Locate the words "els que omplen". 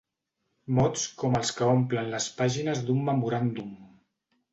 1.39-2.09